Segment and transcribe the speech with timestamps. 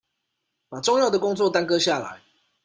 [0.67, 2.19] 把重要的工作耽擱下來